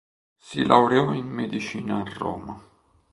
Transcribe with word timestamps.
Si 0.39 0.65
laureò 0.65 1.13
in 1.13 1.27
medicina 1.27 2.01
a 2.01 2.13
Roma. 2.17 2.59